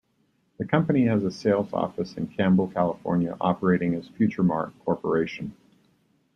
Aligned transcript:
The 0.57 0.65
company 0.65 1.05
has 1.05 1.23
a 1.23 1.29
sales 1.29 1.73
office 1.73 2.17
in 2.17 2.25
Campbell, 2.25 2.67
California 2.67 3.37
operating 3.39 3.93
as 3.93 4.09
Futuremark 4.09 4.73
Corporation. 4.83 5.55